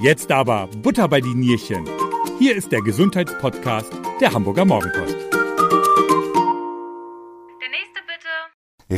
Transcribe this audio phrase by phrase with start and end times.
[0.00, 1.84] Jetzt aber Butter bei die Nierchen.
[2.38, 5.16] Hier ist der Gesundheitspodcast der Hamburger Morgenpost.
[5.16, 5.28] Der
[7.68, 8.28] nächste bitte.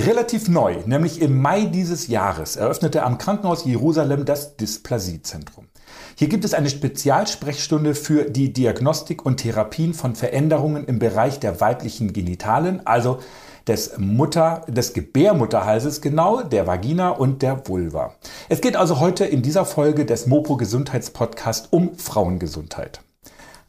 [0.06, 5.68] Relativ neu, nämlich im Mai dieses Jahres, eröffnete am Krankenhaus Jerusalem das Dysplasiezentrum.
[6.16, 11.62] Hier gibt es eine Spezialsprechstunde für die Diagnostik und Therapien von Veränderungen im Bereich der
[11.62, 13.20] weiblichen Genitalen, also
[13.66, 18.14] des Mutter, des Gebärmutterhalses, genau, der Vagina und der Vulva.
[18.48, 23.00] Es geht also heute in dieser Folge des Mopo Gesundheitspodcast um Frauengesundheit.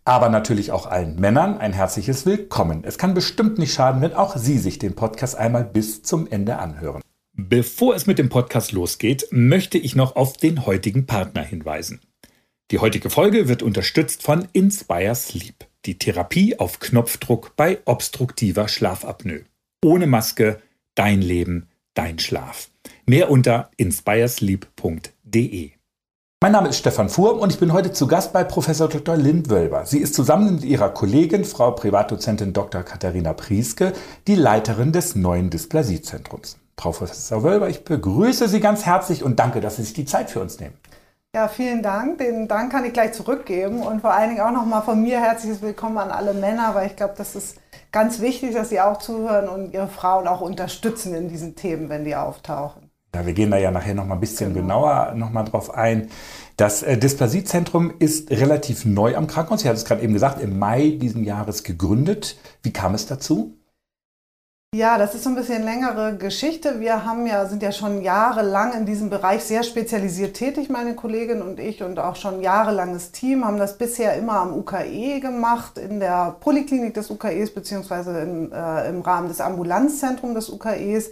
[0.04, 2.84] Aber natürlich auch allen Männern ein herzliches Willkommen.
[2.84, 6.58] Es kann bestimmt nicht schaden, wenn auch Sie sich den Podcast einmal bis zum Ende
[6.58, 7.02] anhören.
[7.34, 12.02] Bevor es mit dem Podcast losgeht, möchte ich noch auf den heutigen Partner hinweisen.
[12.71, 19.44] Die heutige Folge wird unterstützt von Inspire Sleep, die Therapie auf Knopfdruck bei obstruktiver Schlafapnoe.
[19.84, 20.59] Ohne Maske,
[20.94, 22.70] dein Leben, dein Schlaf.
[23.08, 25.71] Mehr unter inspiresleep.de.
[26.40, 29.17] Mein Name ist Stefan Fuhr und ich bin heute zu Gast bei Professor Dr.
[29.17, 29.88] Lind Wölber.
[29.88, 32.84] Sie ist zusammen mit ihrer Kollegin, Frau Privatdozentin Dr.
[32.84, 33.93] Katharina Prieske,
[34.27, 36.60] die Leiterin des neuen Dysplasiezentrums.
[36.77, 40.29] Frau Professor Wölber, ich begrüße Sie ganz herzlich und danke, dass Sie sich die Zeit
[40.29, 40.76] für uns nehmen.
[41.34, 42.18] Ja, vielen Dank.
[42.18, 45.62] Den Dank kann ich gleich zurückgeben und vor allen Dingen auch nochmal von mir herzliches
[45.62, 47.55] Willkommen an alle Männer, weil ich glaube, das ist
[47.93, 52.04] ganz wichtig, dass Sie auch zuhören und Ihre Frauen auch unterstützen in diesen Themen, wenn
[52.04, 52.91] die auftauchen.
[53.15, 54.82] Ja, wir gehen da ja nachher noch mal ein bisschen genau.
[54.82, 56.10] genauer noch mal drauf ein.
[56.57, 59.62] Das äh, Dysplasiezentrum ist relativ neu am Krankenhaus.
[59.62, 62.38] Ich hatte es gerade eben gesagt, im Mai diesen Jahres gegründet.
[62.62, 63.57] Wie kam es dazu?
[64.74, 66.80] Ja, das ist so ein bisschen längere Geschichte.
[66.80, 71.41] Wir haben ja, sind ja schon jahrelang in diesem Bereich sehr spezialisiert tätig, meine Kollegin
[71.41, 76.00] und ich, und auch schon jahrelanges Team, haben das bisher immer am UKE gemacht, in
[76.00, 81.12] der Poliklinik des UKEs, beziehungsweise im, äh, im Rahmen des Ambulanzzentrums des UKEs.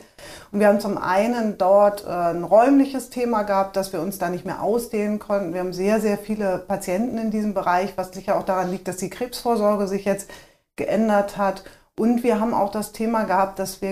[0.53, 4.29] Und wir haben zum einen dort äh, ein räumliches Thema gehabt, dass wir uns da
[4.29, 5.51] nicht mehr ausdehnen konnten.
[5.51, 8.95] Wir haben sehr, sehr viele Patienten in diesem Bereich, was sicher auch daran liegt, dass
[8.95, 10.29] die Krebsvorsorge sich jetzt
[10.77, 11.65] geändert hat.
[11.99, 13.89] Und wir haben auch das Thema gehabt, dass wir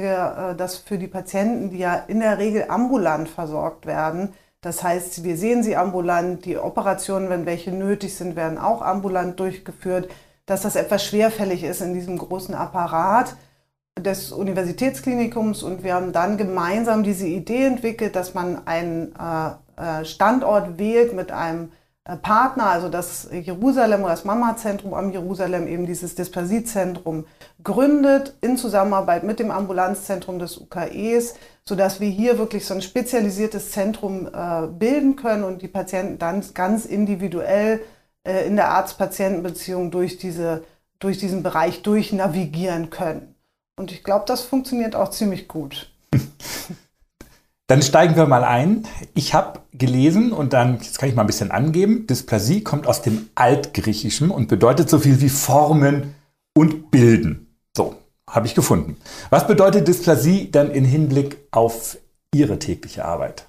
[0.53, 5.23] äh, das für die Patienten, die ja in der Regel ambulant versorgt werden, das heißt,
[5.23, 10.09] wir sehen sie ambulant, die Operationen, wenn welche nötig sind, werden auch ambulant durchgeführt,
[10.45, 13.35] dass das etwas schwerfällig ist in diesem großen Apparat
[13.99, 15.61] des Universitätsklinikums.
[15.61, 21.13] Und wir haben dann gemeinsam diese Idee entwickelt, dass man einen äh, äh, Standort wählt
[21.13, 21.71] mit einem
[22.15, 27.25] Partner, also das Jerusalem oder das Mama-Zentrum am Jerusalem, eben dieses Dysplasiezentrum
[27.63, 31.35] gründet in Zusammenarbeit mit dem Ambulanzzentrum des UKEs,
[31.65, 36.43] sodass wir hier wirklich so ein spezialisiertes Zentrum äh, bilden können und die Patienten dann
[36.53, 37.81] ganz individuell
[38.23, 40.63] äh, in der Arzt-Patienten-Beziehung durch, diese,
[40.99, 43.35] durch diesen Bereich durchnavigieren können.
[43.75, 45.91] Und ich glaube, das funktioniert auch ziemlich gut.
[47.67, 48.87] Dann steigen wir mal ein.
[49.13, 53.01] Ich habe gelesen und dann, jetzt kann ich mal ein bisschen angeben, Dysplasie kommt aus
[53.01, 56.15] dem Altgriechischen und bedeutet so viel wie formen
[56.55, 57.53] und bilden.
[57.75, 57.95] So,
[58.29, 58.95] habe ich gefunden.
[59.29, 61.97] Was bedeutet Dysplasie dann in Hinblick auf
[62.33, 63.45] Ihre tägliche Arbeit?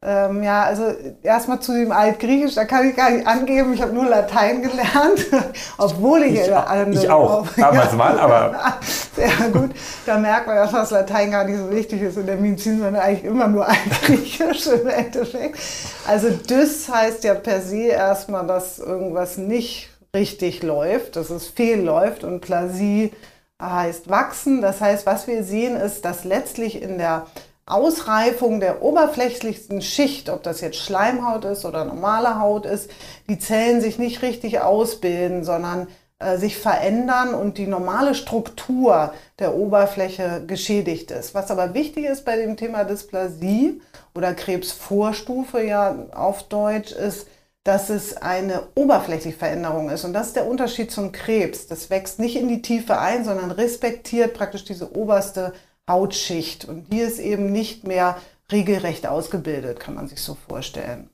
[0.00, 0.94] Ähm, ja, also
[1.24, 5.26] erstmal zu dem Altgriechisch, da kann ich gar nicht angeben, ich habe nur Latein gelernt,
[5.78, 6.40] obwohl ich...
[6.40, 8.78] Ich, auch, ich auch, damals ja, mal, aber...
[9.16, 9.70] Sehr gut,
[10.06, 13.02] da merkt man, dass das Latein gar nicht so wichtig ist in der Medizin, sondern
[13.02, 15.58] eigentlich immer nur Altgriechisch im Endeffekt.
[16.06, 22.22] Also Dys heißt ja per se erstmal, dass irgendwas nicht richtig läuft, dass es fehlläuft
[22.22, 23.12] und Plasie
[23.60, 24.62] heißt wachsen.
[24.62, 27.26] Das heißt, was wir sehen ist, dass letztlich in der
[27.70, 32.90] Ausreifung der oberflächlichsten Schicht, ob das jetzt Schleimhaut ist oder normale Haut ist,
[33.28, 35.86] die Zellen sich nicht richtig ausbilden, sondern
[36.18, 41.34] äh, sich verändern und die normale Struktur der Oberfläche geschädigt ist.
[41.34, 43.80] Was aber wichtig ist bei dem Thema Dysplasie
[44.14, 47.28] oder Krebsvorstufe ja auf Deutsch ist,
[47.62, 50.04] dass es eine oberflächliche Veränderung ist.
[50.04, 51.66] Und das ist der Unterschied zum Krebs.
[51.66, 55.52] Das wächst nicht in die Tiefe ein, sondern respektiert praktisch diese oberste
[55.88, 56.66] Hautschicht.
[56.66, 58.16] Und die ist eben nicht mehr
[58.52, 61.10] regelrecht ausgebildet, kann man sich so vorstellen.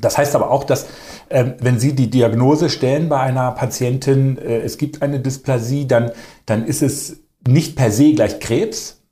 [0.00, 0.86] Das heißt aber auch, dass
[1.28, 6.10] äh, wenn Sie die Diagnose stellen bei einer Patientin, äh, es gibt eine Dysplasie, dann,
[6.46, 9.02] dann ist es nicht per se gleich Krebs?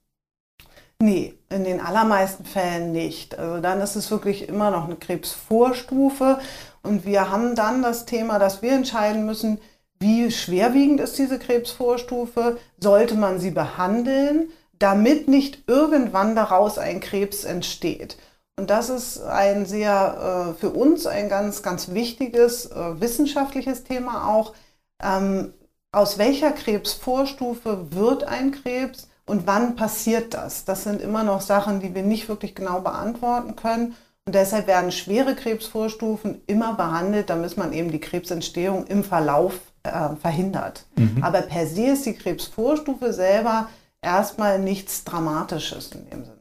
[0.98, 3.38] Nee, in den allermeisten Fällen nicht.
[3.38, 6.38] Also dann ist es wirklich immer noch eine Krebsvorstufe.
[6.82, 9.58] Und wir haben dann das Thema, dass wir entscheiden müssen,
[9.98, 12.58] wie schwerwiegend ist diese Krebsvorstufe?
[12.80, 14.48] Sollte man sie behandeln?
[14.82, 18.16] Damit nicht irgendwann daraus ein Krebs entsteht.
[18.56, 24.28] Und das ist ein sehr äh, für uns ein ganz, ganz wichtiges äh, wissenschaftliches Thema
[24.28, 24.54] auch.
[25.02, 25.54] Ähm,
[25.92, 30.64] aus welcher Krebsvorstufe wird ein Krebs und wann passiert das?
[30.64, 33.94] Das sind immer noch Sachen, die wir nicht wirklich genau beantworten können.
[34.24, 40.14] Und deshalb werden schwere Krebsvorstufen immer behandelt, damit man eben die Krebsentstehung im Verlauf äh,
[40.20, 40.86] verhindert.
[40.96, 41.22] Mhm.
[41.22, 43.68] Aber per se ist die Krebsvorstufe selber
[44.02, 46.36] erstmal nichts Dramatisches in dem Sinne.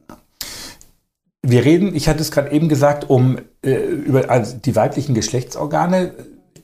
[1.44, 6.14] Wir reden, ich hatte es gerade eben gesagt, um äh, über also die weiblichen Geschlechtsorgane.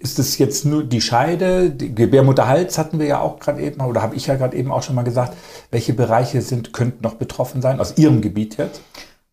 [0.01, 4.01] Ist es jetzt nur die Scheide, die Gebärmutterhals hatten wir ja auch gerade eben, oder
[4.01, 5.37] habe ich ja gerade eben auch schon mal gesagt.
[5.73, 8.81] Welche Bereiche sind, könnten noch betroffen sein, aus Ihrem Gebiet jetzt?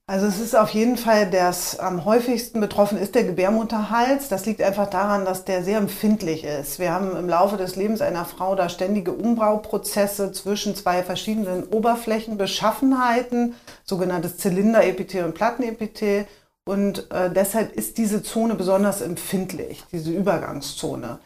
[0.07, 4.28] Also es ist auf jeden Fall, das am häufigsten betroffen ist der Gebärmutterhals.
[4.30, 6.78] Das liegt einfach daran, dass der sehr empfindlich ist.
[6.78, 13.56] Wir haben im Laufe des Lebens einer Frau da ständige Umbauprozesse zwischen zwei verschiedenen Oberflächenbeschaffenheiten,
[13.84, 16.28] sogenanntes Zylinderepithel und Plattenepithel.
[16.66, 21.18] Und äh, deshalb ist diese Zone besonders empfindlich, diese Übergangszone.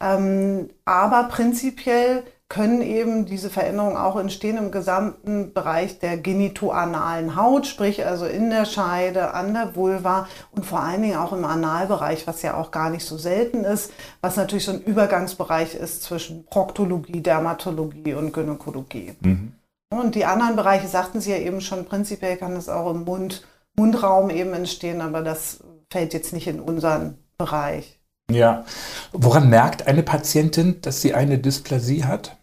[0.00, 7.66] Ähm, aber prinzipiell können eben diese Veränderungen auch entstehen im gesamten Bereich der genitoanalen Haut,
[7.66, 12.26] sprich also in der Scheide, an der Vulva und vor allen Dingen auch im Analbereich,
[12.26, 13.92] was ja auch gar nicht so selten ist,
[14.22, 19.14] was natürlich so ein Übergangsbereich ist zwischen Proktologie, Dermatologie und Gynäkologie.
[19.20, 19.52] Mhm.
[19.90, 23.46] Und die anderen Bereiche, sagten Sie ja eben schon, prinzipiell kann es auch im Mund,
[23.76, 25.60] Mundraum eben entstehen, aber das
[25.90, 27.98] fällt jetzt nicht in unseren Bereich.
[28.30, 28.64] Ja.
[29.12, 32.37] Woran merkt eine Patientin, dass sie eine Dysplasie hat?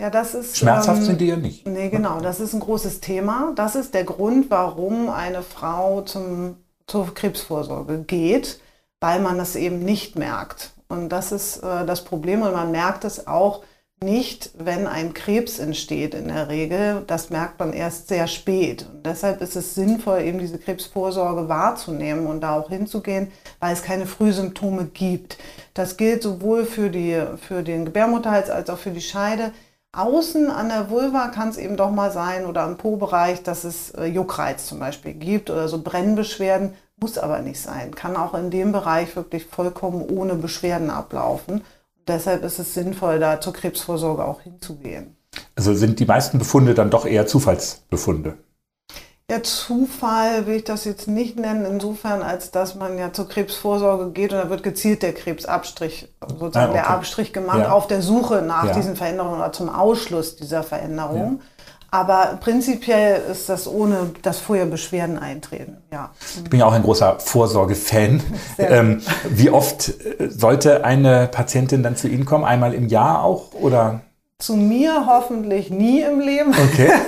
[0.00, 0.56] Ja, das ist.
[0.58, 1.66] Schmerzhaft ähm, sind die ja nicht.
[1.66, 2.20] Nee, genau.
[2.20, 3.52] Das ist ein großes Thema.
[3.54, 6.56] Das ist der Grund, warum eine Frau zum,
[6.86, 8.60] zur Krebsvorsorge geht,
[9.00, 10.72] weil man das eben nicht merkt.
[10.88, 12.42] Und das ist äh, das Problem.
[12.42, 13.62] Und man merkt es auch
[14.02, 17.04] nicht, wenn ein Krebs entsteht in der Regel.
[17.06, 18.86] Das merkt man erst sehr spät.
[18.92, 23.30] Und deshalb ist es sinnvoll, eben diese Krebsvorsorge wahrzunehmen und da auch hinzugehen,
[23.60, 25.38] weil es keine Frühsymptome gibt.
[25.72, 29.52] Das gilt sowohl für, die, für den Gebärmutterhals als auch für die Scheide.
[29.96, 33.90] Außen an der Vulva kann es eben doch mal sein oder am Po-Bereich, dass es
[33.90, 36.74] äh, Juckreiz zum Beispiel gibt oder so Brennbeschwerden.
[36.96, 37.94] Muss aber nicht sein.
[37.94, 41.56] Kann auch in dem Bereich wirklich vollkommen ohne Beschwerden ablaufen.
[41.56, 41.62] Und
[42.08, 45.16] deshalb ist es sinnvoll, da zur Krebsvorsorge auch hinzugehen.
[45.56, 48.38] Also sind die meisten Befunde dann doch eher Zufallsbefunde?
[49.30, 54.10] Ja, Zufall will ich das jetzt nicht nennen, insofern, als dass man ja zur Krebsvorsorge
[54.10, 56.72] geht und da wird gezielt der Krebsabstrich, sozusagen ah, okay.
[56.74, 57.70] der Abstrich gemacht, ja.
[57.70, 58.74] auf der Suche nach ja.
[58.74, 61.38] diesen Veränderungen oder zum Ausschluss dieser Veränderungen.
[61.38, 61.66] Ja.
[61.90, 65.78] Aber prinzipiell ist das ohne, dass vorher Beschwerden eintreten.
[65.90, 66.10] Ja.
[66.42, 68.22] Ich bin ja auch ein großer Vorsorge-Fan.
[68.58, 72.44] Ähm, wie oft äh, sollte eine Patientin dann zu Ihnen kommen?
[72.44, 74.00] Einmal im Jahr auch oder?
[74.38, 76.50] Zu mir hoffentlich nie im Leben.
[76.50, 76.92] Okay.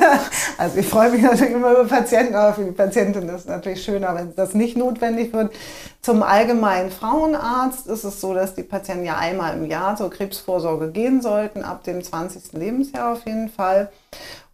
[0.59, 3.85] Also ich freue mich natürlich immer über Patienten, aber für die Patientin ist es natürlich
[3.85, 5.53] schöner, wenn das nicht notwendig wird.
[6.01, 10.93] Zum allgemeinen Frauenarzt ist es so, dass die Patienten ja einmal im Jahr zur Krebsvorsorge
[10.93, 12.55] gehen sollten, ab dem 20.
[12.55, 13.91] Lebensjahr auf jeden Fall.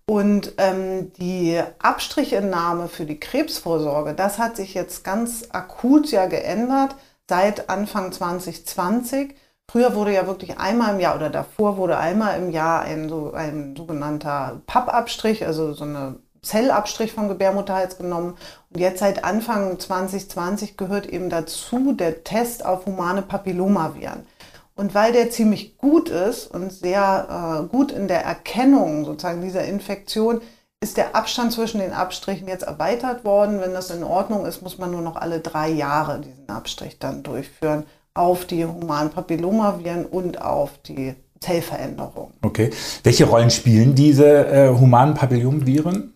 [0.06, 6.96] Und ähm, die Abstrichentnahme für die Krebsvorsorge, das hat sich jetzt ganz akut ja geändert
[7.28, 9.34] seit Anfang 2020.
[9.72, 13.32] Früher wurde ja wirklich einmal im Jahr oder davor wurde einmal im Jahr ein, so,
[13.32, 18.36] ein sogenannter Pappabstrich, also so eine Zellabstrich vom Gebärmutterhals genommen.
[18.68, 24.26] Und jetzt seit Anfang 2020 gehört eben dazu der Test auf humane Papillomaviren.
[24.74, 29.64] Und weil der ziemlich gut ist und sehr äh, gut in der Erkennung sozusagen dieser
[29.64, 30.42] Infektion,
[30.82, 33.62] ist der Abstand zwischen den Abstrichen jetzt erweitert worden.
[33.62, 37.22] Wenn das in Ordnung ist, muss man nur noch alle drei Jahre diesen Abstrich dann
[37.22, 42.32] durchführen auf die humanen Papillomaviren und auf die Zellveränderung.
[42.42, 42.70] Okay.
[43.02, 46.12] Welche Rollen spielen diese äh, humanen Papillomaviren?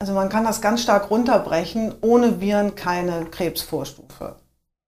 [0.00, 1.94] Also man kann das ganz stark runterbrechen.
[2.00, 4.36] Ohne Viren keine Krebsvorstufe.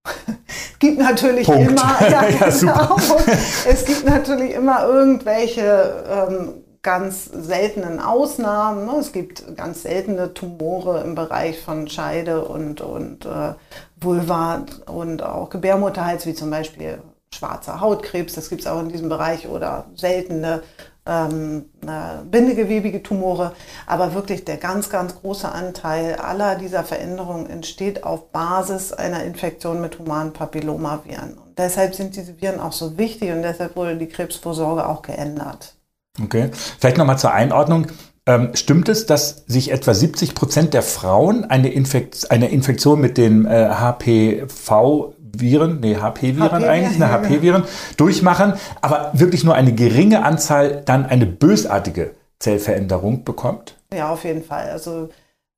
[0.05, 1.71] es gibt natürlich Punkt.
[1.71, 2.97] immer, ja, ja, genau,
[3.69, 8.87] es gibt natürlich immer irgendwelche ähm, ganz seltenen Ausnahmen.
[8.87, 8.97] Ne?
[8.99, 13.55] Es gibt ganz seltene Tumore im Bereich von Scheide und, und äh,
[14.01, 17.03] Vulva und auch Gebärmutterhals, wie zum Beispiel
[17.35, 20.63] schwarzer Hautkrebs, das gibt es auch in diesem Bereich, oder seltene
[21.07, 23.53] ähm, äh, bindegewebige Tumore.
[23.87, 29.81] Aber wirklich der ganz, ganz große Anteil aller dieser Veränderungen entsteht auf Basis einer Infektion
[29.81, 31.39] mit humanen Papillomaviren.
[31.39, 35.75] Und deshalb sind diese Viren auch so wichtig und deshalb wurde die Krebsvorsorge auch geändert.
[36.23, 37.87] Okay, vielleicht nochmal zur Einordnung.
[38.27, 43.17] Ähm, stimmt es, dass sich etwa 70 Prozent der Frauen eine, Infekt, eine Infektion mit
[43.17, 47.65] den äh, HPV-Viren, nee, HP-Viren HP eigentlich, eine HP-Viren
[47.97, 53.77] durchmachen, aber wirklich nur eine geringe Anzahl dann eine bösartige Zellveränderung bekommt?
[53.93, 54.71] Ja, auf jeden Fall.
[54.71, 55.09] Also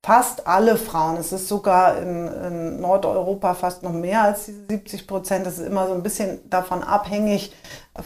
[0.03, 5.07] fast alle Frauen, es ist sogar in, in, Nordeuropa fast noch mehr als diese 70
[5.07, 7.53] Prozent, das ist immer so ein bisschen davon abhängig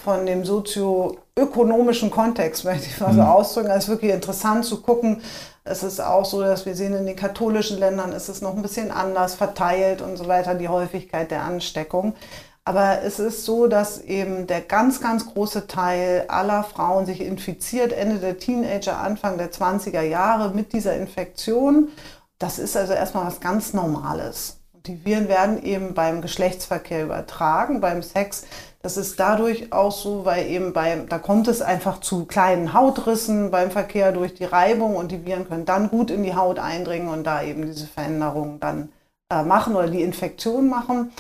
[0.04, 0.46] von dem
[1.38, 3.28] sozioökonomischen Kontext, möchte ich mal so mhm.
[3.28, 3.70] ausdrücken.
[3.70, 5.22] Es ist wirklich interessant zu gucken,
[5.70, 8.62] Es ist auch so, dass wir sehen, in den katholischen Ländern ist es noch ein
[8.62, 12.16] bisschen anders verteilt und so weiter, die Häufigkeit der Ansteckung.
[12.64, 17.92] Aber es ist so, dass eben der ganz, ganz große Teil aller Frauen sich infiziert,
[17.92, 21.90] Ende der Teenager, Anfang der 20er Jahre mit dieser Infektion.
[22.40, 24.58] Das ist also erstmal was ganz Normales.
[24.86, 28.46] Die Viren werden eben beim Geschlechtsverkehr übertragen, beim Sex.
[28.82, 33.52] Das ist dadurch auch so, weil eben beim, da kommt es einfach zu kleinen Hautrissen
[33.52, 37.10] beim Verkehr durch die Reibung und die Viren können dann gut in die Haut eindringen
[37.10, 38.90] und da eben diese Veränderungen dann
[39.32, 41.12] äh, machen oder die Infektion machen.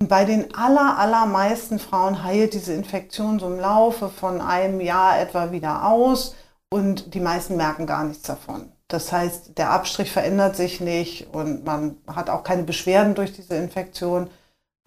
[0.00, 5.18] Und bei den aller, allermeisten Frauen heilt diese Infektion so im Laufe von einem Jahr
[5.18, 6.34] etwa wieder aus
[6.70, 8.72] und die meisten merken gar nichts davon.
[8.88, 13.54] Das heißt, der Abstrich verändert sich nicht und man hat auch keine Beschwerden durch diese
[13.56, 14.30] Infektion.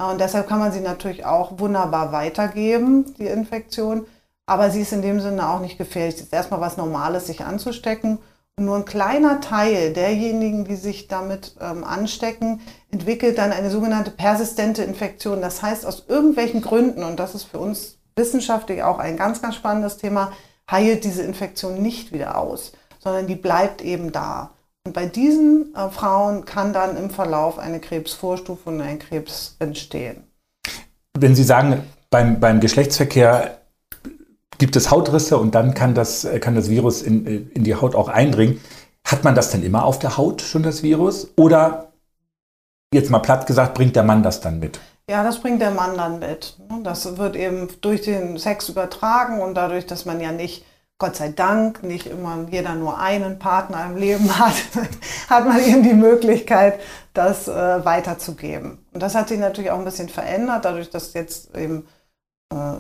[0.10, 4.05] Und deshalb kann man sie natürlich auch wunderbar weitergeben, die Infektion.
[4.46, 6.15] Aber sie ist in dem Sinne auch nicht gefährlich.
[6.15, 8.20] Es ist erstmal was Normales, sich anzustecken.
[8.58, 14.12] Und nur ein kleiner Teil derjenigen, die sich damit ähm, anstecken, entwickelt dann eine sogenannte
[14.12, 15.41] persistente Infektion.
[15.41, 19.55] Das heißt, aus irgendwelchen Gründen, und das ist für uns wissenschaftlich auch ein ganz, ganz
[19.55, 20.31] spannendes Thema,
[20.70, 24.51] heilt diese Infektion nicht wieder aus, sondern die bleibt eben da.
[24.86, 30.24] Und bei diesen äh, Frauen kann dann im Verlauf eine Krebsvorstufe und ein Krebs entstehen.
[31.18, 33.60] Wenn Sie sagen, beim, beim Geschlechtsverkehr
[34.58, 38.08] gibt es Hautrisse und dann kann das, kann das Virus in, in die Haut auch
[38.08, 38.62] eindringen.
[39.06, 41.30] Hat man das denn immer auf der Haut schon, das Virus?
[41.36, 41.92] Oder,
[42.94, 44.80] jetzt mal platt gesagt, bringt der Mann das dann mit?
[45.10, 46.58] Ja, das bringt der Mann dann mit.
[46.84, 50.64] Das wird eben durch den Sex übertragen und dadurch, dass man ja nicht,
[51.01, 54.53] Gott sei Dank, nicht immer jeder nur einen Partner im Leben hat,
[55.31, 56.79] hat man eben die Möglichkeit,
[57.15, 58.86] das äh, weiterzugeben.
[58.93, 61.88] Und das hat sich natürlich auch ein bisschen verändert, dadurch, dass jetzt eben
[62.53, 62.74] äh,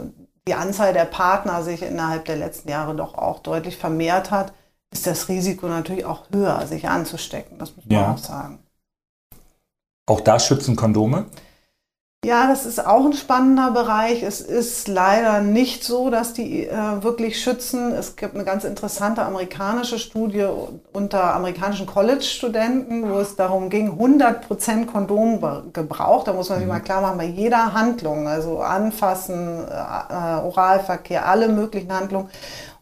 [0.47, 4.53] die Anzahl der Partner sich innerhalb der letzten Jahre doch auch deutlich vermehrt hat,
[4.93, 7.57] ist das Risiko natürlich auch höher, sich anzustecken.
[7.57, 8.11] Das muss man ja.
[8.11, 8.59] auch sagen.
[10.05, 11.25] Auch da schützen Kondome?
[12.23, 14.21] Ja, das ist auch ein spannender Bereich.
[14.21, 17.93] Es ist leider nicht so, dass die äh, wirklich schützen.
[17.93, 20.45] Es gibt eine ganz interessante amerikanische Studie
[20.93, 26.23] unter amerikanischen College-Studenten, wo es darum ging, 100% Kondomgebrauch.
[26.23, 26.73] Da muss man sich mhm.
[26.73, 32.29] mal klar machen, bei jeder Handlung, also Anfassen, äh, Oralverkehr, alle möglichen Handlungen.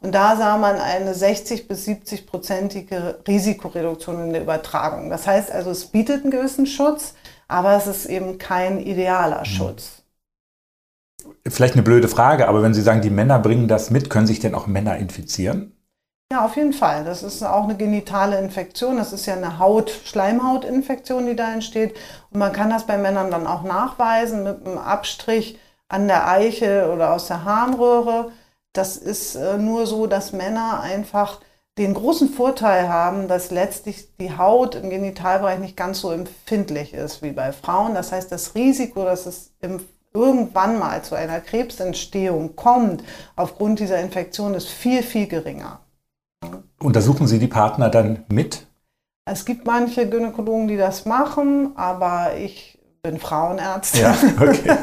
[0.02, 5.10] Und da sah man eine 60 bis 70-prozentige Risikoreduktion in der Übertragung.
[5.10, 7.14] Das heißt also, es bietet einen gewissen Schutz
[7.50, 9.46] aber es ist eben kein idealer mhm.
[9.46, 10.04] Schutz.
[11.46, 14.40] Vielleicht eine blöde Frage, aber wenn Sie sagen, die Männer bringen das mit, können sich
[14.40, 15.76] denn auch Männer infizieren?
[16.32, 17.04] Ja, auf jeden Fall.
[17.04, 18.98] Das ist auch eine genitale Infektion.
[18.98, 21.96] Das ist ja eine Haut-Schleimhautinfektion, die da entsteht.
[22.30, 26.92] Und man kann das bei Männern dann auch nachweisen mit einem Abstrich an der Eiche
[26.94, 28.32] oder aus der Harnröhre.
[28.74, 31.40] Das ist äh, nur so, dass Männer einfach
[31.78, 37.22] den großen Vorteil haben, dass letztlich die Haut im Genitalbereich nicht ganz so empfindlich ist
[37.22, 37.94] wie bei Frauen.
[37.94, 39.54] Das heißt, das Risiko, dass es
[40.14, 43.04] irgendwann mal zu einer Krebsentstehung kommt,
[43.36, 45.80] aufgrund dieser Infektion, ist viel, viel geringer.
[46.80, 48.66] Untersuchen Sie die Partner dann mit?
[49.26, 54.02] Es gibt manche Gynäkologen, die das machen, aber ich bin Frauenärztin.
[54.02, 54.78] Ja, okay.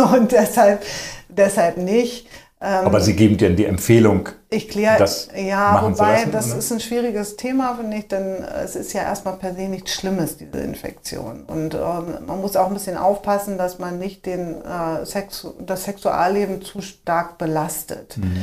[0.16, 0.82] und deshalb,
[1.28, 2.28] deshalb nicht.
[2.60, 6.58] Aber Sie geben dir die Empfehlung, ich kläre, das ja, wobei lassen, das oder?
[6.58, 10.38] ist ein schwieriges Thema, finde ich, denn es ist ja erstmal per se nichts Schlimmes,
[10.38, 11.44] diese Infektion.
[11.44, 15.84] Und ähm, man muss auch ein bisschen aufpassen, dass man nicht den, äh, Sex, das
[15.84, 18.16] Sexualleben zu stark belastet.
[18.16, 18.42] Mhm.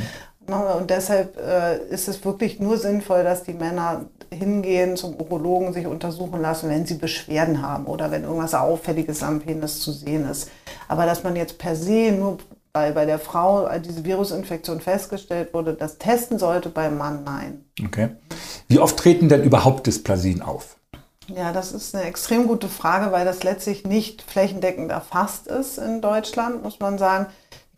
[0.78, 5.86] Und deshalb äh, ist es wirklich nur sinnvoll, dass die Männer hingehen zum Urologen, sich
[5.86, 10.50] untersuchen lassen, wenn sie Beschwerden haben oder wenn irgendwas Auffälliges am Penis zu sehen ist.
[10.88, 12.38] Aber dass man jetzt per se nur
[12.76, 17.64] weil bei der Frau diese Virusinfektion festgestellt wurde, das testen sollte, beim Mann nein.
[17.82, 18.10] Okay.
[18.68, 20.76] Wie oft treten denn überhaupt Dysplasien auf?
[21.34, 26.02] Ja, das ist eine extrem gute Frage, weil das letztlich nicht flächendeckend erfasst ist in
[26.02, 27.26] Deutschland, muss man sagen.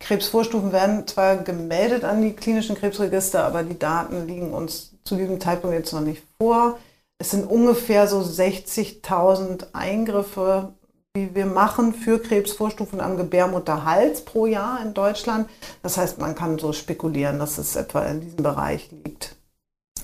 [0.01, 5.39] Krebsvorstufen werden zwar gemeldet an die klinischen Krebsregister, aber die Daten liegen uns zu diesem
[5.39, 6.77] Zeitpunkt jetzt noch nicht vor.
[7.17, 10.73] Es sind ungefähr so 60.000 Eingriffe
[11.15, 15.49] wir machen für Krebsvorstufen am Gebärmutterhals pro Jahr in Deutschland.
[15.81, 19.35] Das heißt, man kann so spekulieren, dass es etwa in diesem Bereich liegt.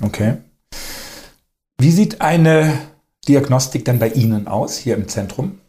[0.02, 0.38] Okay.
[1.78, 2.74] Wie sieht eine
[3.28, 5.60] Diagnostik denn bei Ihnen aus, hier im Zentrum?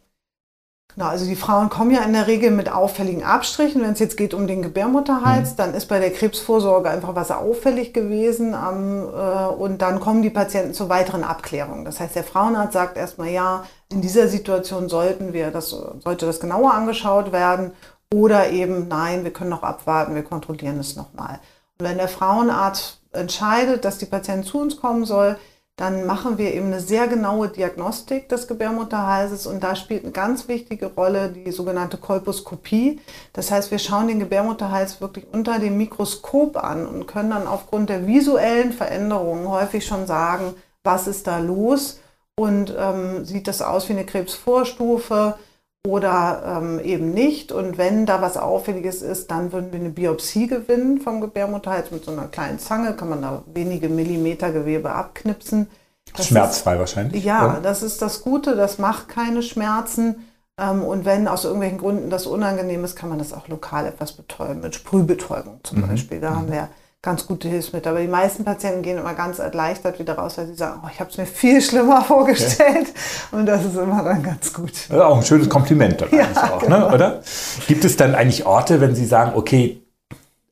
[0.97, 3.83] Genau, also die Frauen kommen ja in der Regel mit auffälligen Abstrichen.
[3.83, 5.55] Wenn es jetzt geht um den Gebärmutterhals, mhm.
[5.57, 8.55] dann ist bei der Krebsvorsorge einfach was auffällig gewesen.
[8.55, 11.85] Ähm, äh, und dann kommen die Patienten zu weiteren Abklärungen.
[11.85, 16.39] Das heißt, der Frauenarzt sagt erstmal, ja, in dieser Situation sollten wir das, sollte das
[16.39, 17.73] genauer angeschaut werden.
[18.11, 21.39] Oder eben, nein, wir können noch abwarten, wir kontrollieren es nochmal.
[21.77, 25.37] Und wenn der Frauenarzt entscheidet, dass die Patientin zu uns kommen soll,
[25.77, 30.47] dann machen wir eben eine sehr genaue Diagnostik des Gebärmutterhalses und da spielt eine ganz
[30.47, 32.99] wichtige Rolle die sogenannte Kolposkopie.
[33.33, 37.91] Das heißt, wir schauen den Gebärmutterhals wirklich unter dem Mikroskop an und können dann aufgrund
[37.91, 41.99] der visuellen Veränderungen häufig schon sagen, was ist da los
[42.35, 45.37] und ähm, sieht das aus wie eine Krebsvorstufe
[45.85, 47.51] oder ähm, eben nicht.
[47.51, 52.05] Und wenn da was Auffälliges ist, dann würden wir eine Biopsie gewinnen vom Gebärmutterhals mit
[52.05, 55.67] so einer kleinen Zange, kann man da wenige Millimeter Gewebe abknipsen.
[56.15, 57.23] Das Schmerzfrei ist, wahrscheinlich.
[57.23, 57.61] Ja, oder?
[57.61, 60.27] das ist das Gute, das macht keine Schmerzen.
[60.59, 64.13] Ähm, und wenn aus irgendwelchen Gründen das unangenehm ist, kann man das auch lokal etwas
[64.13, 65.89] betäuben, mit Sprühbetäubung zum mhm.
[65.89, 66.19] Beispiel.
[66.19, 66.35] Da mhm.
[66.35, 66.69] haben wir
[67.07, 67.89] ganz gute Hilfsmittel.
[67.89, 70.99] Aber die meisten Patienten gehen immer ganz erleichtert wieder raus, weil sie sagen, oh, ich
[70.99, 72.87] habe es mir viel schlimmer vorgestellt.
[73.31, 73.37] Ja.
[73.37, 74.73] Und das ist immer dann ganz gut.
[74.89, 76.89] Ja, auch ein schönes Kompliment dann ja, auch, ne, genau.
[76.89, 76.93] ne?
[76.93, 77.21] oder?
[77.67, 79.81] Gibt es dann eigentlich Orte, wenn Sie sagen, okay,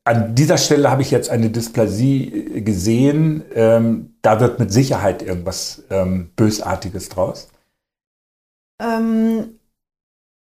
[0.04, 5.82] an dieser Stelle habe ich jetzt eine Dysplasie gesehen, ähm, da wird mit Sicherheit irgendwas
[5.90, 7.48] ähm, Bösartiges draus?
[8.80, 9.55] Ähm,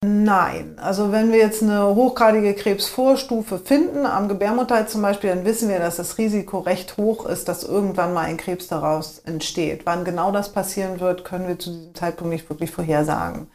[0.08, 5.68] Nein, also wenn wir jetzt eine hochgradige Krebsvorstufe finden, am Gebärmutterhals zum Beispiel, dann wissen
[5.68, 9.84] wir, dass das Risiko recht hoch ist, dass irgendwann mal ein Krebs daraus entsteht.
[9.84, 13.48] Wann genau das passieren wird, können wir zu diesem Zeitpunkt nicht wirklich vorhersagen.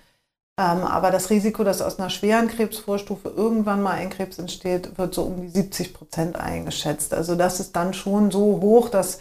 [0.59, 5.13] Ähm, aber das Risiko, dass aus einer schweren Krebsvorstufe irgendwann mal ein Krebs entsteht, wird
[5.13, 7.13] so um die 70 Prozent eingeschätzt.
[7.13, 9.19] Also das ist dann schon so hoch, dass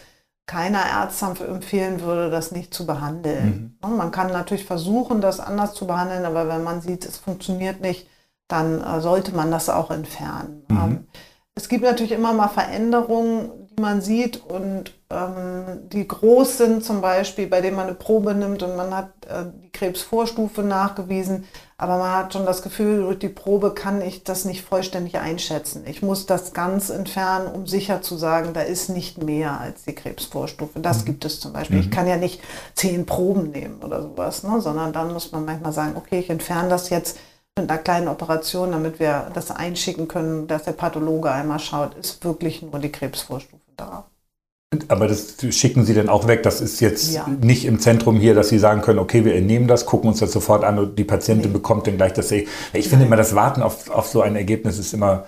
[0.50, 3.78] keiner Arzt empfehlen würde, das nicht zu behandeln.
[3.84, 3.96] Mhm.
[3.96, 8.08] Man kann natürlich versuchen, das anders zu behandeln, aber wenn man sieht, es funktioniert nicht,
[8.48, 10.64] dann äh, sollte man das auch entfernen.
[10.68, 10.76] Mhm.
[10.76, 11.06] Ähm,
[11.54, 17.00] es gibt natürlich immer mal Veränderungen, die man sieht und ähm, die groß sind, zum
[17.00, 21.44] Beispiel, bei denen man eine Probe nimmt und man hat äh, die Krebsvorstufe nachgewiesen,
[21.76, 25.84] aber man hat schon das Gefühl, durch die Probe kann ich das nicht vollständig einschätzen.
[25.86, 29.94] Ich muss das ganz entfernen, um sicher zu sagen, da ist nicht mehr als die
[29.94, 30.80] Krebsvorstufe.
[30.80, 31.04] Das mhm.
[31.06, 31.78] gibt es zum Beispiel.
[31.78, 31.82] Mhm.
[31.84, 32.42] Ich kann ja nicht
[32.74, 34.60] zehn Proben nehmen oder sowas, ne?
[34.60, 37.18] sondern dann muss man manchmal sagen, okay, ich entferne das jetzt
[37.58, 42.22] mit einer kleinen Operation, damit wir das einschicken können, dass der Pathologe einmal schaut, ist
[42.24, 44.10] wirklich nur die Krebsvorstufe da.
[44.86, 46.44] Aber das schicken Sie dann auch weg.
[46.44, 47.26] Das ist jetzt ja.
[47.26, 50.30] nicht im Zentrum hier, dass Sie sagen können, okay, wir entnehmen das, gucken uns das
[50.30, 51.56] sofort an und die Patientin nee.
[51.58, 52.30] bekommt dann gleich das.
[52.30, 52.46] Ich
[52.88, 55.24] finde immer, das Warten auf, auf so ein Ergebnis ist immer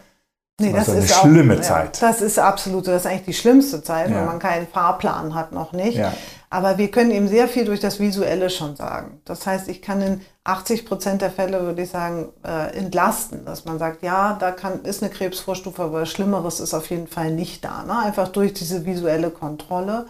[0.62, 2.01] Nee, das, das ist eine schlimme auch, Zeit.
[2.01, 4.16] Ja, das ist absolut, das ist eigentlich die schlimmste Zeit, ja.
[4.16, 5.98] wenn man keinen Fahrplan hat, noch nicht.
[5.98, 6.12] Ja.
[6.51, 9.20] Aber wir können eben sehr viel durch das Visuelle schon sagen.
[9.25, 13.64] Das heißt, ich kann in 80 Prozent der Fälle, würde ich sagen, äh, entlasten, dass
[13.64, 17.64] man sagt, ja, da kann, ist eine Krebsvorstufe, aber Schlimmeres ist auf jeden Fall nicht
[17.64, 17.85] da.
[17.85, 17.98] Ne?
[17.98, 20.07] Einfach durch diese visuelle Kontrolle.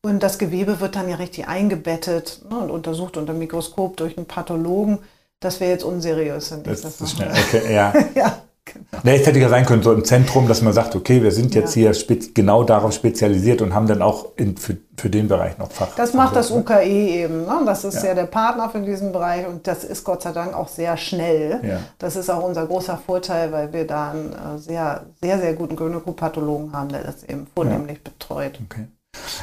[0.00, 4.26] Und das Gewebe wird dann ja richtig eingebettet ne, und untersucht unter Mikroskop durch einen
[4.26, 4.98] Pathologen.
[5.40, 6.54] Das wäre jetzt unseriös.
[6.64, 7.30] Das, das ist schnell.
[7.30, 7.92] Okay, ja.
[8.14, 8.42] ja.
[8.72, 9.02] Genau.
[9.02, 11.54] Nee, es hätte ja sein können, so im Zentrum, dass man sagt, okay, wir sind
[11.54, 11.92] jetzt ja.
[11.92, 15.94] hier genau darauf spezialisiert und haben dann auch in, für, für den Bereich noch Fach.
[15.96, 17.42] Das macht das UKE eben.
[17.42, 17.62] Ne?
[17.64, 18.08] Das ist ja.
[18.08, 18.14] ja.
[18.14, 21.60] der Partner für diesen Bereich und das ist Gott sei Dank auch sehr schnell.
[21.62, 21.80] Ja.
[21.98, 25.76] Das ist auch unser großer Vorteil, weil wir da einen äh, sehr, sehr, sehr guten
[25.76, 28.58] Gynäkopathologen haben, der das eben vornehmlich betreut.
[28.70, 28.86] Okay.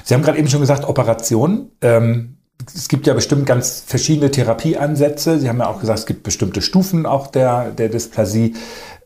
[0.03, 1.71] Sie haben gerade eben schon gesagt, Operationen.
[1.81, 2.38] Ähm,
[2.73, 5.39] es gibt ja bestimmt ganz verschiedene Therapieansätze.
[5.39, 8.56] Sie haben ja auch gesagt, es gibt bestimmte Stufen auch der, der Dysplasie.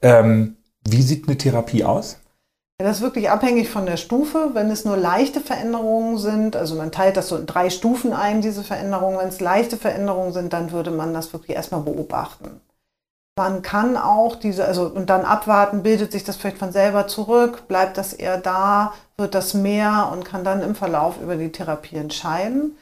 [0.02, 2.18] Ähm, wie sieht eine Therapie aus?
[2.80, 4.52] Ja, das ist wirklich abhängig von der Stufe.
[4.54, 8.42] Wenn es nur leichte Veränderungen sind, also man teilt das so in drei Stufen ein,
[8.42, 9.18] diese Veränderungen.
[9.20, 12.62] Wenn es leichte Veränderungen sind, dann würde man das wirklich erstmal beobachten.
[13.38, 17.68] Man kann auch diese, also und dann abwarten, bildet sich das vielleicht von selber zurück,
[17.68, 21.96] bleibt das eher da, wird das mehr und kann dann im Verlauf über die Therapie
[21.96, 22.78] entscheiden.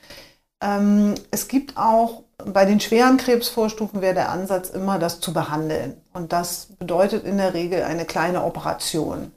[0.62, 6.00] Ähm, es gibt auch bei den schweren Krebsvorstufen wäre der Ansatz immer, das zu behandeln.
[6.14, 9.32] Und das bedeutet in der Regel eine kleine Operation.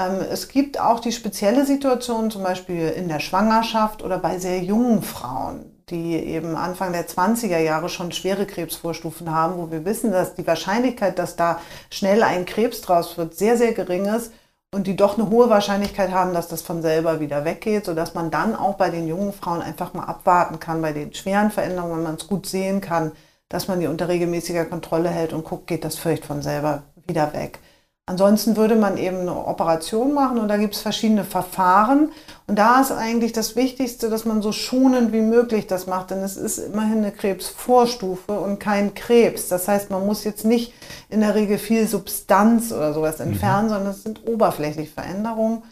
[0.00, 4.62] Ähm, es gibt auch die spezielle Situation, zum Beispiel in der Schwangerschaft oder bei sehr
[4.62, 10.12] jungen Frauen, die eben Anfang der 20er Jahre schon schwere Krebsvorstufen haben, wo wir wissen,
[10.12, 14.32] dass die Wahrscheinlichkeit, dass da schnell ein Krebs draus wird, sehr, sehr gering ist
[14.70, 18.30] und die doch eine hohe Wahrscheinlichkeit haben, dass das von selber wieder weggeht, sodass man
[18.30, 22.02] dann auch bei den jungen Frauen einfach mal abwarten kann, bei den schweren Veränderungen, wenn
[22.02, 23.12] man es gut sehen kann,
[23.48, 27.32] dass man die unter regelmäßiger Kontrolle hält und guckt, geht das vielleicht von selber wieder
[27.32, 27.60] weg.
[28.08, 32.10] Ansonsten würde man eben eine Operation machen und da gibt es verschiedene Verfahren.
[32.46, 36.20] Und da ist eigentlich das Wichtigste, dass man so schonend wie möglich das macht, denn
[36.20, 39.48] es ist immerhin eine Krebsvorstufe und kein Krebs.
[39.48, 40.72] Das heißt, man muss jetzt nicht
[41.10, 43.72] in der Regel viel Substanz oder sowas entfernen, mhm.
[43.72, 45.62] sondern es sind oberflächliche Veränderungen.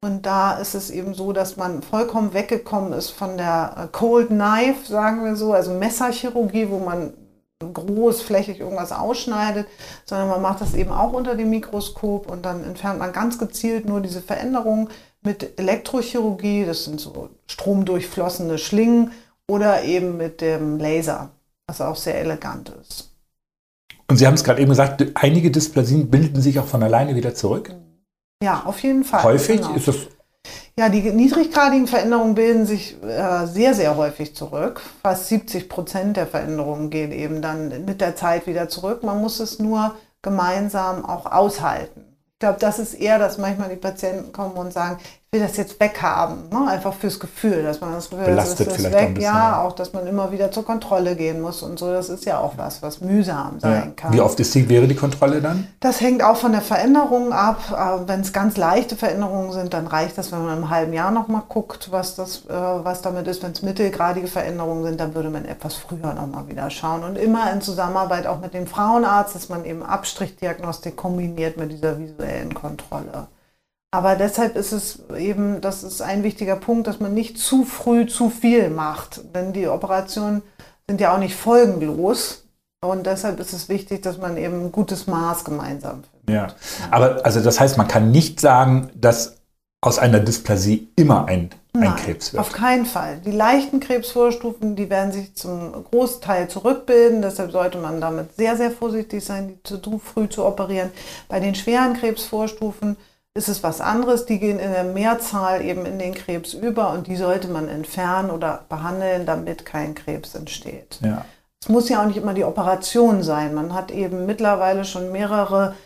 [0.00, 4.90] Und da ist es eben so, dass man vollkommen weggekommen ist von der Cold Knife,
[4.90, 7.12] sagen wir so, also Messerchirurgie, wo man
[7.62, 9.66] großflächig irgendwas ausschneidet,
[10.04, 13.86] sondern man macht das eben auch unter dem Mikroskop und dann entfernt man ganz gezielt
[13.86, 14.88] nur diese Veränderungen
[15.22, 19.12] mit Elektrochirurgie, das sind so stromdurchflossene Schlingen
[19.48, 21.30] oder eben mit dem Laser,
[21.66, 23.10] was auch sehr elegant ist.
[24.08, 27.34] Und Sie haben es gerade eben gesagt, einige Dysplasien bilden sich auch von alleine wieder
[27.34, 27.74] zurück?
[28.42, 29.22] Ja, auf jeden Fall.
[29.22, 29.74] Häufig genau.
[29.74, 30.08] ist es
[30.78, 34.80] ja, die niedriggradigen Veränderungen bilden sich äh, sehr, sehr häufig zurück.
[35.02, 39.02] Fast 70 Prozent der Veränderungen gehen eben dann mit der Zeit wieder zurück.
[39.02, 42.16] Man muss es nur gemeinsam auch aushalten.
[42.32, 44.98] Ich glaube, das ist eher, dass manchmal die Patienten kommen und sagen,
[45.34, 46.70] will das jetzt weghaben, ne?
[46.70, 49.94] einfach fürs Gefühl, dass man das Gefühl Belastet das ist weg, bisschen, ja, auch, dass
[49.94, 53.00] man immer wieder zur Kontrolle gehen muss und so, das ist ja auch was, was
[53.00, 53.92] mühsam sein ja.
[53.96, 54.12] kann.
[54.12, 55.68] Wie oft ist die, wäre die Kontrolle dann?
[55.80, 58.04] Das hängt auch von der Veränderung ab.
[58.06, 61.44] Wenn es ganz leichte Veränderungen sind, dann reicht das, wenn man im halben Jahr nochmal
[61.48, 63.42] guckt, was, das, äh, was damit ist.
[63.42, 67.04] Wenn es mittelgradige Veränderungen sind, dann würde man etwas früher nochmal wieder schauen.
[67.04, 71.98] Und immer in Zusammenarbeit auch mit dem Frauenarzt, dass man eben Abstrichdiagnostik kombiniert mit dieser
[71.98, 73.28] visuellen Kontrolle.
[73.94, 78.06] Aber deshalb ist es eben, das ist ein wichtiger Punkt, dass man nicht zu früh
[78.06, 79.20] zu viel macht.
[79.34, 80.42] Denn die Operationen
[80.88, 82.44] sind ja auch nicht folgenlos.
[82.84, 86.30] Und deshalb ist es wichtig, dass man eben ein gutes Maß gemeinsam findet.
[86.30, 86.48] Ja,
[86.90, 89.36] aber also das heißt, man kann nicht sagen, dass
[89.82, 92.40] aus einer Dysplasie immer ein, Nein, ein Krebs wird.
[92.40, 93.18] Auf keinen Fall.
[93.18, 97.20] Die leichten Krebsvorstufen, die werden sich zum Großteil zurückbilden.
[97.20, 100.90] Deshalb sollte man damit sehr, sehr vorsichtig sein, die zu früh zu operieren.
[101.28, 102.96] Bei den schweren Krebsvorstufen
[103.34, 104.26] ist es was anderes.
[104.26, 108.30] Die gehen in der Mehrzahl eben in den Krebs über und die sollte man entfernen
[108.30, 110.98] oder behandeln, damit kein Krebs entsteht.
[111.02, 111.24] Ja.
[111.60, 113.54] Es muss ja auch nicht immer die Operation sein.
[113.54, 115.76] Man hat eben mittlerweile schon mehrere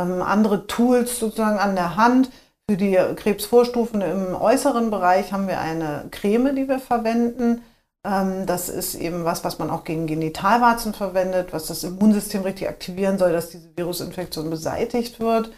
[0.00, 2.30] ähm, andere Tools sozusagen an der Hand.
[2.68, 7.62] Für die Krebsvorstufen im äußeren Bereich haben wir eine Creme, die wir verwenden.
[8.04, 12.68] Ähm, das ist eben was, was man auch gegen Genitalwarzen verwendet, was das Immunsystem richtig
[12.68, 15.52] aktivieren soll, dass diese Virusinfektion beseitigt wird.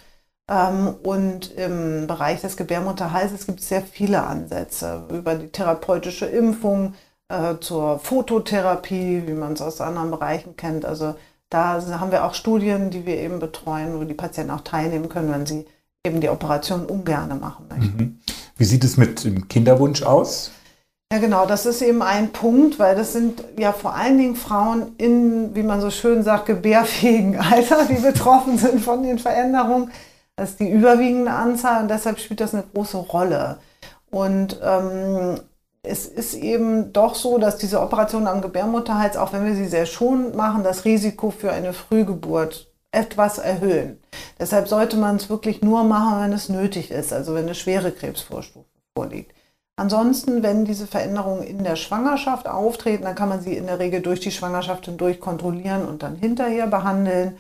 [0.48, 6.94] Ähm, und im Bereich des Gebärmutterhalses gibt es sehr viele Ansätze über die therapeutische Impfung
[7.28, 10.84] äh, zur Phototherapie, wie man es aus anderen Bereichen kennt.
[10.84, 11.14] Also
[11.50, 15.32] da haben wir auch Studien, die wir eben betreuen, wo die Patienten auch teilnehmen können,
[15.32, 15.66] wenn sie
[16.04, 17.96] eben die Operation ungern machen möchten.
[17.96, 18.18] Mhm.
[18.56, 20.50] Wie sieht es mit dem Kinderwunsch aus?
[21.12, 24.92] Ja, genau, das ist eben ein Punkt, weil das sind ja vor allen Dingen Frauen
[24.98, 29.90] in, wie man so schön sagt, gebärfähigen Alter, die betroffen sind von den Veränderungen.
[30.38, 33.58] Das ist die überwiegende Anzahl und deshalb spielt das eine große Rolle.
[34.08, 35.40] Und ähm,
[35.82, 39.84] es ist eben doch so, dass diese Operationen am Gebärmutterhals, auch wenn wir sie sehr
[39.84, 44.00] schonend machen, das Risiko für eine Frühgeburt etwas erhöhen.
[44.38, 47.90] Deshalb sollte man es wirklich nur machen, wenn es nötig ist, also wenn eine schwere
[47.90, 49.34] Krebsvorstufe vorliegt.
[49.74, 54.02] Ansonsten, wenn diese Veränderungen in der Schwangerschaft auftreten, dann kann man sie in der Regel
[54.02, 57.38] durch die Schwangerschaft hindurch kontrollieren und dann hinterher behandeln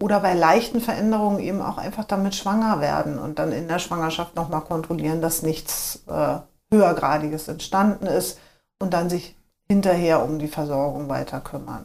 [0.00, 4.36] oder bei leichten Veränderungen eben auch einfach damit schwanger werden und dann in der Schwangerschaft
[4.36, 6.38] nochmal kontrollieren, dass nichts äh,
[6.72, 8.38] höhergradiges entstanden ist
[8.78, 9.36] und dann sich
[9.68, 11.84] hinterher um die Versorgung weiter kümmern.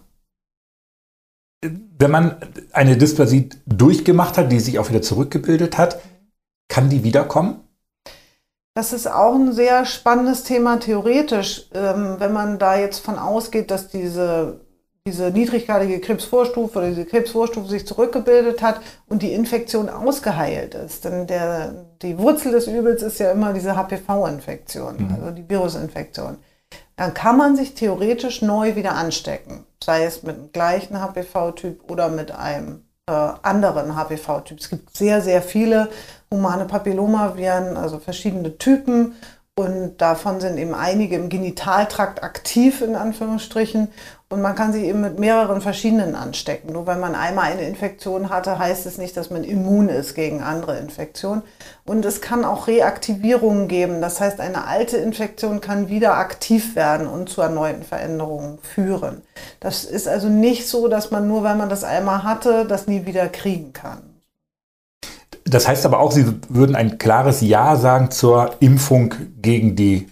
[1.62, 2.38] Wenn man
[2.74, 6.00] eine Dysplasie durchgemacht hat, die sich auch wieder zurückgebildet hat,
[6.68, 7.62] kann die wiederkommen?
[8.76, 13.72] Das ist auch ein sehr spannendes Thema theoretisch, ähm, wenn man da jetzt von ausgeht,
[13.72, 14.65] dass diese
[15.08, 21.06] diese niedriggradige Krebsvorstufe oder diese Krebsvorstufe sich zurückgebildet hat und die Infektion ausgeheilt ist.
[21.06, 25.14] Denn der, die Wurzel des Übels ist ja immer diese HPV-Infektion, mhm.
[25.14, 26.38] also die Virusinfektion.
[26.96, 32.10] Dann kann man sich theoretisch neu wieder anstecken, sei es mit dem gleichen HPV-Typ oder
[32.10, 33.12] mit einem äh,
[33.44, 34.60] anderen HPV-Typ.
[34.60, 35.90] Es gibt sehr, sehr viele
[36.32, 39.14] humane Papillomaviren, also verschiedene Typen
[39.58, 43.88] und davon sind eben einige im Genitaltrakt aktiv, in Anführungsstrichen.
[44.28, 46.74] Und man kann sich eben mit mehreren verschiedenen anstecken.
[46.74, 50.42] Nur weil man einmal eine Infektion hatte, heißt es nicht, dass man immun ist gegen
[50.42, 51.44] andere Infektionen.
[51.86, 54.02] Und es kann auch Reaktivierungen geben.
[54.02, 59.22] Das heißt, eine alte Infektion kann wieder aktiv werden und zu erneuten Veränderungen führen.
[59.60, 63.06] Das ist also nicht so, dass man nur, weil man das einmal hatte, das nie
[63.06, 64.16] wieder kriegen kann.
[65.44, 70.08] Das heißt aber auch, Sie würden ein klares Ja sagen zur Impfung gegen die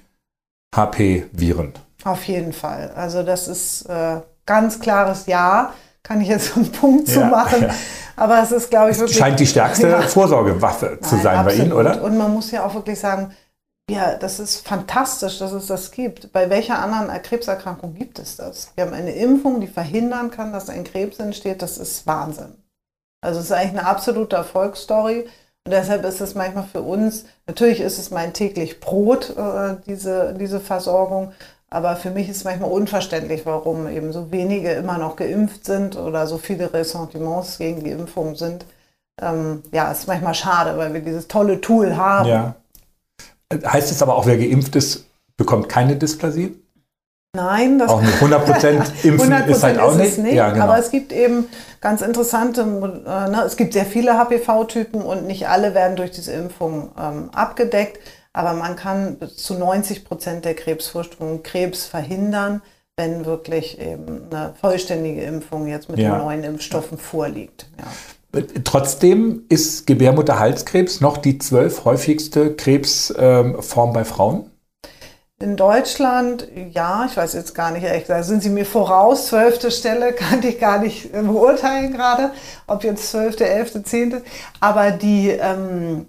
[0.75, 1.73] HP-Viren.
[2.03, 2.91] Auf jeden Fall.
[2.95, 5.73] Also das ist äh, ganz klares Ja.
[6.03, 7.61] Kann ich jetzt einen Punkt zu ja, machen.
[7.61, 7.73] Ja.
[8.17, 9.17] Aber es ist, glaube ich, wirklich.
[9.17, 10.01] Scheint die stärkste ja.
[10.01, 11.57] Vorsorgewaffe zu Nein, sein absolut.
[11.57, 12.03] bei Ihnen, oder?
[12.03, 13.33] Und man muss ja auch wirklich sagen,
[13.89, 16.31] ja, das ist fantastisch, dass es das gibt.
[16.33, 18.71] Bei welcher anderen Krebserkrankung gibt es das?
[18.75, 21.61] Wir haben eine Impfung, die verhindern kann, dass ein Krebs entsteht.
[21.61, 22.55] Das ist Wahnsinn.
[23.21, 25.25] Also es ist eigentlich eine absolute Erfolgsstory.
[25.65, 30.33] Und deshalb ist es manchmal für uns, natürlich ist es mein täglich Brot, äh, diese,
[30.37, 31.31] diese Versorgung,
[31.73, 35.97] Aber für mich ist es manchmal unverständlich, warum eben so wenige immer noch geimpft sind
[35.97, 38.63] oder so viele Ressentiments gegen die Impfung sind.
[39.19, 42.29] Ähm, ja, ist manchmal schade, weil wir dieses tolle Tool haben.
[42.29, 42.55] Ja.
[43.65, 45.05] Heißt es aber auch, wer geimpft ist,
[45.35, 46.55] bekommt keine Dysplasie?
[47.35, 48.63] Nein, das auch nicht 100
[49.03, 50.19] impfen 100% ist halt auch nicht.
[50.19, 50.65] nicht ja, genau.
[50.65, 51.47] Aber es gibt eben
[51.81, 56.33] ganz interessante, äh, ne, es gibt sehr viele HPV-Typen und nicht alle werden durch diese
[56.33, 57.97] Impfung ähm, abgedeckt.
[58.33, 62.61] Aber man kann bis zu 90 Prozent der Krebsvorstufen Krebs verhindern,
[62.97, 66.15] wenn wirklich eben eine vollständige Impfung jetzt mit ja.
[66.15, 67.67] den neuen Impfstoffen vorliegt.
[67.77, 68.41] Ja.
[68.63, 74.49] Trotzdem ist Gebärmutterhalskrebs noch die zwölf häufigste Krebsform bei Frauen?
[75.39, 79.71] In Deutschland, ja, ich weiß jetzt gar nicht, ehrlich gesagt, sind Sie mir voraus, zwölfte
[79.71, 82.31] Stelle, kann ich gar nicht beurteilen gerade,
[82.65, 84.23] ob jetzt zwölfte, elfte, zehnte,
[84.59, 86.05] aber die, ähm,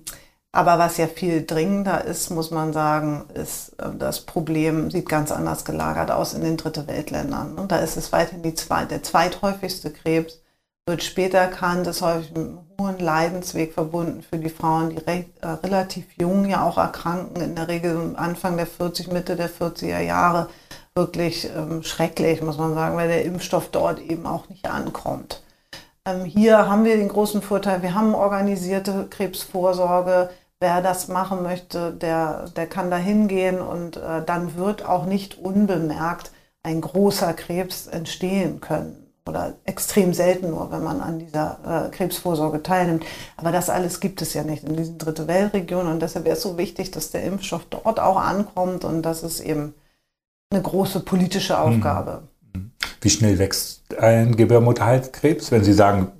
[0.54, 5.32] aber was ja viel dringender ist, muss man sagen, ist, äh, das Problem sieht ganz
[5.32, 7.56] anders gelagert aus in den Dritte Weltländern.
[7.58, 10.40] Und da ist es weiterhin die zwei, der zweithäufigste Krebs,
[10.86, 15.30] wird später erkannt, ist häufig mit einem hohen Leidensweg verbunden für die Frauen, die recht,
[15.40, 20.00] äh, relativ jung ja auch erkranken, in der Regel Anfang der 40, Mitte der 40er
[20.00, 20.48] Jahre.
[20.94, 25.42] Wirklich ähm, schrecklich, muss man sagen, weil der Impfstoff dort eben auch nicht ankommt.
[26.06, 31.92] Ähm, hier haben wir den großen Vorteil, wir haben organisierte Krebsvorsorge wer das machen möchte,
[31.92, 37.86] der, der kann da hingehen und äh, dann wird auch nicht unbemerkt ein großer Krebs
[37.86, 39.00] entstehen können.
[39.26, 43.04] Oder extrem selten nur, wenn man an dieser äh, Krebsvorsorge teilnimmt.
[43.38, 45.92] Aber das alles gibt es ja nicht in diesen Dritte Weltregionen.
[45.92, 48.84] Und deshalb wäre es so wichtig, dass der Impfstoff dort auch ankommt.
[48.84, 49.74] Und das ist eben
[50.50, 52.24] eine große politische Aufgabe.
[52.52, 52.72] Mhm.
[53.00, 55.50] Wie schnell wächst ein Gebärmutterhalskrebs?
[55.50, 56.12] Wenn Sie sagen,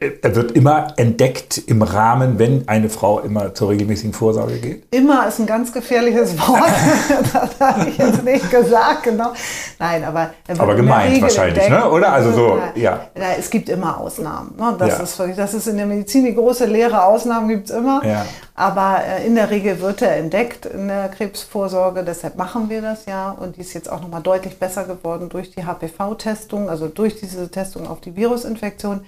[0.00, 4.84] er wird immer entdeckt im Rahmen, wenn eine Frau immer zur regelmäßigen Vorsorge geht?
[4.94, 6.62] Immer ist ein ganz gefährliches Wort.
[7.32, 9.32] das habe ich jetzt nicht gesagt, genau.
[9.78, 11.90] Nein, aber aber gemeint wahrscheinlich, ne?
[11.90, 12.12] oder?
[12.12, 13.08] Also so, ja.
[13.38, 14.54] Es gibt immer Ausnahmen.
[14.58, 14.74] Ne?
[14.78, 15.04] Das, ja.
[15.04, 17.04] ist wirklich, das ist in der Medizin die große Lehre.
[17.04, 18.02] Ausnahmen gibt es immer.
[18.02, 18.24] Ja.
[18.54, 22.04] Aber äh, in der Regel wird er entdeckt in der Krebsvorsorge.
[22.04, 23.30] Deshalb machen wir das ja.
[23.30, 27.50] Und die ist jetzt auch nochmal deutlich besser geworden durch die HPV-Testung, also durch diese
[27.50, 29.02] Testung auf die Virusinfektion.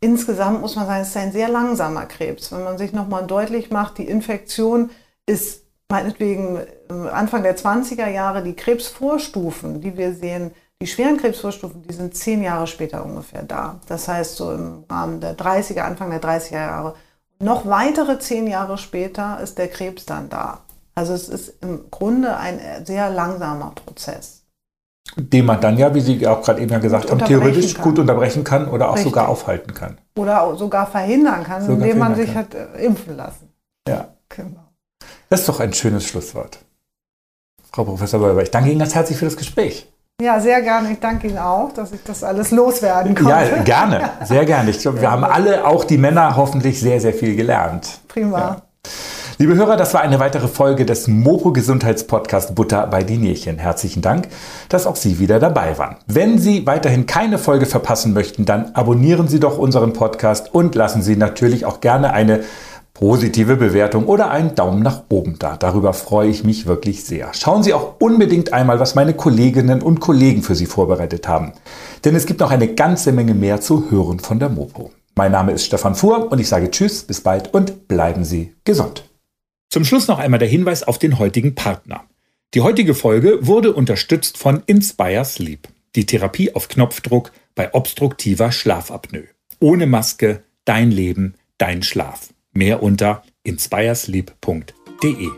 [0.00, 2.50] Insgesamt muss man sagen, es ist ein sehr langsamer Krebs.
[2.52, 4.90] Wenn man sich nochmal deutlich macht, die Infektion
[5.26, 11.82] ist meinetwegen ähm, Anfang der 20er Jahre die Krebsvorstufen, die wir sehen, die schweren Krebsvorstufen,
[11.82, 13.80] die sind zehn Jahre später ungefähr da.
[13.88, 16.94] Das heißt, so im Rahmen der 30er, Anfang der 30er Jahre.
[17.38, 20.60] Noch weitere zehn Jahre später ist der Krebs dann da.
[20.94, 24.39] Also es ist im Grunde ein sehr langsamer Prozess
[25.16, 27.84] den man dann ja, wie Sie auch gerade eben ja gesagt haben, theoretisch kann.
[27.84, 29.12] gut unterbrechen kann oder auch Richtig.
[29.12, 29.98] sogar aufhalten kann.
[30.16, 32.44] Oder sogar verhindern kann, sogar indem man sich kann.
[32.44, 33.48] hat äh, impfen lassen.
[33.88, 34.08] Ja.
[34.28, 34.64] Genau.
[35.28, 36.58] Das ist doch ein schönes Schlusswort.
[37.72, 39.88] Frau Professor Bäuber, ich danke Ihnen ganz herzlich für das Gespräch.
[40.20, 40.92] Ja, sehr gerne.
[40.92, 43.30] Ich danke Ihnen auch, dass ich das alles loswerden konnte.
[43.30, 44.10] Ja, gerne.
[44.24, 44.70] Sehr gerne.
[44.70, 48.00] Ich glaube, wir haben alle, auch die Männer, hoffentlich sehr, sehr viel gelernt.
[48.08, 48.38] Prima.
[48.38, 48.62] Ja.
[49.40, 53.56] Liebe Hörer, das war eine weitere Folge des Mopo Gesundheitspodcast Butter bei Dinierchen.
[53.56, 54.28] Herzlichen Dank,
[54.68, 55.96] dass auch Sie wieder dabei waren.
[56.06, 61.00] Wenn Sie weiterhin keine Folge verpassen möchten, dann abonnieren Sie doch unseren Podcast und lassen
[61.00, 62.40] Sie natürlich auch gerne eine
[62.92, 65.56] positive Bewertung oder einen Daumen nach oben da.
[65.56, 67.30] Darüber freue ich mich wirklich sehr.
[67.32, 71.54] Schauen Sie auch unbedingt einmal, was meine Kolleginnen und Kollegen für Sie vorbereitet haben.
[72.04, 74.90] Denn es gibt noch eine ganze Menge mehr zu hören von der Mopo.
[75.14, 79.09] Mein Name ist Stefan Fuhr und ich sage Tschüss, bis bald und bleiben Sie gesund.
[79.70, 82.04] Zum Schluss noch einmal der Hinweis auf den heutigen Partner.
[82.54, 89.28] Die heutige Folge wurde unterstützt von Inspire Sleep, die Therapie auf Knopfdruck bei obstruktiver Schlafapnoe.
[89.60, 92.34] Ohne Maske, dein Leben, dein Schlaf.
[92.52, 95.28] Mehr unter inspiresleep.de.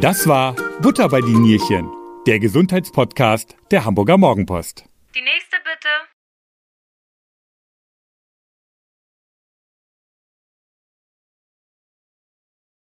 [0.00, 1.86] Das war Butter bei die Nierchen,
[2.26, 4.86] der Gesundheitspodcast der Hamburger Morgenpost.
[5.14, 5.56] Die nächste